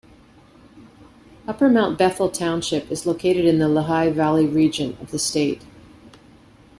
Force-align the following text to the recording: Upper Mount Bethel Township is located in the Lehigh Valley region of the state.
Upper 1.47 1.69
Mount 1.69 1.99
Bethel 1.99 2.31
Township 2.31 2.91
is 2.91 3.05
located 3.05 3.45
in 3.45 3.59
the 3.59 3.69
Lehigh 3.69 4.09
Valley 4.09 4.47
region 4.47 4.97
of 4.99 5.11
the 5.11 5.19
state. 5.19 5.61